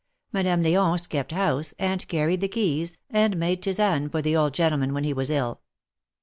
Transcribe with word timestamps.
Madame 0.33 0.63
L^once 0.63 1.07
kept 1.07 1.31
house, 1.31 1.75
and 1.77 2.07
carried 2.07 2.41
the 2.41 2.47
keys, 2.47 2.97
and 3.11 3.37
made 3.37 3.61
tisane 3.61 4.09
for 4.09 4.19
the 4.23 4.35
old 4.35 4.51
gentleman 4.51 4.95
when 4.95 5.03
he 5.03 5.13
was 5.13 5.29
ill. 5.29 5.61